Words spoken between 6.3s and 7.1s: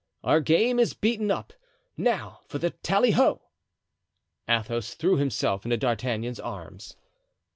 arms.